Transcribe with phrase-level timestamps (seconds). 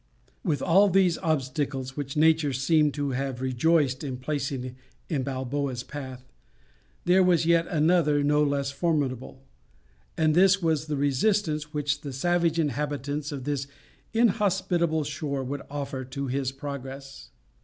[0.43, 4.75] With all these obstacles which Nature seemed to have rejoiced in placing
[5.09, 6.25] in Balboa's path,
[7.05, 9.43] there was yet another no less formidable,
[10.17, 13.67] and this was the resistance which the savage inhabitants of this
[14.11, 17.29] inhospitable shore would offer to his progress.